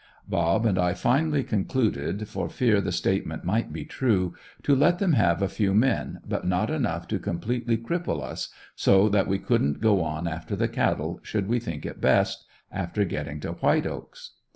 "Bob" 0.27 0.65
and 0.65 0.79
I 0.79 0.95
finally 0.95 1.43
concluded, 1.43 2.27
for 2.27 2.49
fear 2.49 2.81
the 2.81 2.91
statement 2.91 3.43
might 3.43 3.71
be 3.71 3.85
true, 3.85 4.33
to 4.63 4.75
let 4.75 4.97
them 4.97 5.13
have 5.13 5.43
a 5.43 5.47
few 5.47 5.75
men, 5.75 6.21
but 6.27 6.43
not 6.43 6.71
enough 6.71 7.07
to 7.09 7.19
completely 7.19 7.77
cripple 7.77 8.19
us 8.19 8.49
so 8.75 9.07
that 9.09 9.27
we 9.27 9.37
couldn't 9.37 9.79
go 9.79 10.01
on 10.01 10.27
after 10.27 10.55
the 10.55 10.67
cattle 10.67 11.19
should 11.21 11.47
we 11.47 11.59
think 11.59 11.85
it 11.85 12.01
best, 12.01 12.47
after 12.71 13.05
getting 13.05 13.39
to 13.41 13.49
White 13.51 13.85
Oaks. 13.85 14.31